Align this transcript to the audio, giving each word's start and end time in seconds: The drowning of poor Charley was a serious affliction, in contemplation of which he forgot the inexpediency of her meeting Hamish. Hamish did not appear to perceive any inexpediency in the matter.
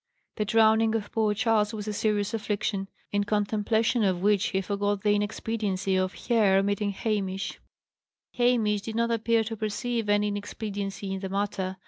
The 0.37 0.45
drowning 0.45 0.95
of 0.95 1.11
poor 1.11 1.35
Charley 1.35 1.73
was 1.73 1.87
a 1.87 1.93
serious 1.93 2.33
affliction, 2.33 2.87
in 3.11 3.23
contemplation 3.23 4.03
of 4.03 4.23
which 4.23 4.47
he 4.47 4.59
forgot 4.59 5.01
the 5.03 5.13
inexpediency 5.13 5.95
of 5.95 6.27
her 6.27 6.63
meeting 6.63 6.89
Hamish. 6.89 7.59
Hamish 8.33 8.81
did 8.81 8.95
not 8.95 9.11
appear 9.11 9.43
to 9.43 9.55
perceive 9.55 10.09
any 10.09 10.29
inexpediency 10.29 11.13
in 11.13 11.19
the 11.19 11.29
matter. 11.29 11.77